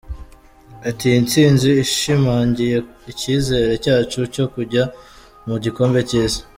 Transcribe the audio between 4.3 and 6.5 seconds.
cyo kujya mu gikombe cy’Isi.